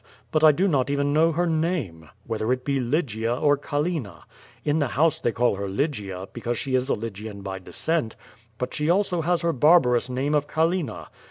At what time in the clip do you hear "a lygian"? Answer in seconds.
6.89-7.43